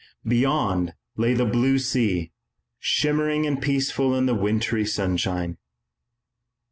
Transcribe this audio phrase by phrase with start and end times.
[0.27, 2.31] Beyond lay the blue sea,
[2.79, 5.59] shimmering and peaceful in the wintry sunshine.